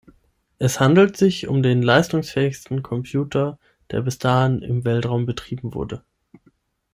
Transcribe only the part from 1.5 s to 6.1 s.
den leistungsfähigsten Computer, der bis dahin im Weltraum betrieben wurde.